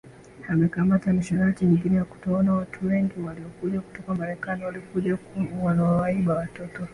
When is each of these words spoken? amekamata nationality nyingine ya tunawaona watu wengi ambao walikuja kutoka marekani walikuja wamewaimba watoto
amekamata 0.49 1.13
nationality 1.13 1.65
nyingine 1.65 1.95
ya 1.95 2.05
tunawaona 2.05 2.53
watu 2.53 2.87
wengi 2.87 3.11
ambao 3.17 3.27
walikuja 3.33 3.81
kutoka 3.81 4.15
marekani 4.15 4.63
walikuja 4.63 5.17
wamewaimba 5.63 6.33
watoto 6.33 6.87